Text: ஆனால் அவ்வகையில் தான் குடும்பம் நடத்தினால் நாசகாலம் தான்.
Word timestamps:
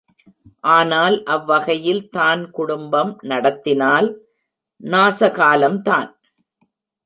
ஆனால் 0.67 1.15
அவ்வகையில் 1.25 2.01
தான் 2.09 2.41
குடும்பம் 2.51 3.11
நடத்தினால் 3.23 4.09
நாசகாலம் 4.83 5.79
தான். 5.81 6.09